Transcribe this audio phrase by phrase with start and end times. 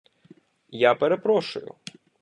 [0.89, 1.75] Я перепрошую!